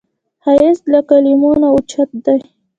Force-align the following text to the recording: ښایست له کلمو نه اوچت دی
ښایست 0.43 0.83
له 0.93 0.99
کلمو 1.09 1.51
نه 1.61 1.67
اوچت 1.73 2.09
دی 2.25 2.39